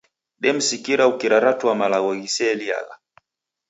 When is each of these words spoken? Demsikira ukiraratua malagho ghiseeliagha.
Demsikira 0.43 1.03
ukiraratua 1.11 1.73
malagho 1.81 2.11
ghiseeliagha. 2.21 2.95